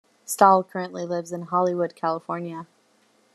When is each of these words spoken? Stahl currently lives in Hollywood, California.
Stahl 0.25 0.63
currently 0.63 1.05
lives 1.05 1.31
in 1.31 1.43
Hollywood, 1.43 1.93
California. 1.95 2.65